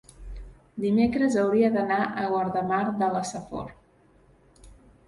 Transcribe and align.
Dimecres 0.85 1.37
hauria 1.41 1.69
d'anar 1.77 1.99
a 2.23 2.27
Guardamar 2.33 2.83
de 3.05 3.13
la 3.19 3.23
Safor. 3.35 3.73